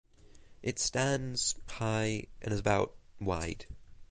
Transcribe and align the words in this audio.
It 0.63 0.79
stands 0.79 1.53
high 1.69 2.25
and 2.41 2.51
is 2.51 2.59
about 2.59 2.95
wide. 3.19 3.67